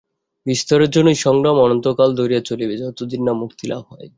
[0.45, 4.07] বিস্তারের জন্য এই সংগ্রাম অনন্তকাল ধরিয়া চলিবেই, যতদিন না মুক্তিলাভ হয়।